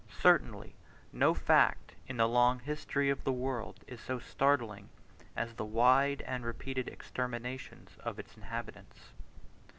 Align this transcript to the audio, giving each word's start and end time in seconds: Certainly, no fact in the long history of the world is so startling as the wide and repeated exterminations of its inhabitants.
Certainly, 0.19 0.73
no 1.13 1.35
fact 1.35 1.93
in 2.07 2.17
the 2.17 2.27
long 2.27 2.57
history 2.59 3.11
of 3.11 3.23
the 3.23 3.31
world 3.31 3.83
is 3.85 4.01
so 4.01 4.17
startling 4.17 4.89
as 5.35 5.53
the 5.53 5.63
wide 5.63 6.23
and 6.23 6.43
repeated 6.43 6.87
exterminations 6.87 7.91
of 7.99 8.17
its 8.17 8.35
inhabitants. 8.35 9.13